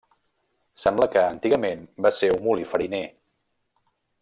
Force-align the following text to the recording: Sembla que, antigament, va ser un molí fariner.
Sembla 0.83 1.07
que, 1.15 1.21
antigament, 1.33 1.85
va 2.07 2.13
ser 2.21 2.31
un 2.39 2.41
molí 2.47 2.67
fariner. 2.73 3.05